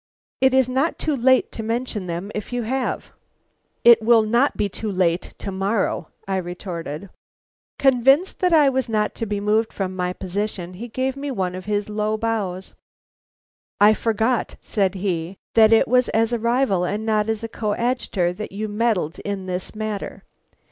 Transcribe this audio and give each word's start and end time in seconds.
It 0.41 0.55
is 0.55 0.67
not 0.67 0.97
too 0.97 1.15
late 1.15 1.51
to 1.51 1.61
mention 1.61 2.07
them, 2.07 2.31
if 2.33 2.51
you 2.51 2.63
have." 2.63 3.11
"It 3.83 4.01
will 4.01 4.23
not 4.23 4.57
be 4.57 4.67
too 4.67 4.91
late 4.91 5.35
to 5.37 5.51
morrow," 5.51 6.07
I 6.27 6.37
retorted. 6.37 7.11
Convinced 7.77 8.39
that 8.39 8.51
I 8.51 8.67
was 8.67 8.89
not 8.89 9.13
to 9.13 9.27
be 9.27 9.39
moved 9.39 9.71
from 9.71 9.95
my 9.95 10.11
position, 10.13 10.73
he 10.73 10.87
gave 10.87 11.15
me 11.15 11.29
one 11.29 11.53
of 11.53 11.65
his 11.65 11.87
low 11.87 12.17
bows. 12.17 12.73
"I 13.79 13.93
forgot," 13.93 14.55
said 14.59 14.95
he, 14.95 15.37
"that 15.53 15.71
it 15.71 15.87
was 15.87 16.09
as 16.09 16.33
a 16.33 16.39
rival 16.39 16.83
and 16.83 17.05
not 17.05 17.29
as 17.29 17.43
a 17.43 17.47
coadjutor 17.47 18.43
you 18.49 18.67
meddled 18.67 19.19
in 19.19 19.45
this 19.45 19.75
matter." 19.75 20.23